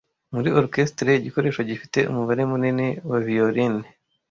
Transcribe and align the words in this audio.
Muri 0.33 0.49
orchestre 0.61 1.09
igikoresho 1.15 1.61
gifite 1.69 1.99
umubare 2.11 2.43
munini 2.51 2.87
wa 3.09 3.19
Violine 3.25 3.85